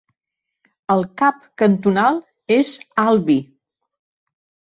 El 0.93 1.03
cap 1.21 1.43
cantonal 1.63 2.17
és 2.57 2.71
Albi. 3.05 3.37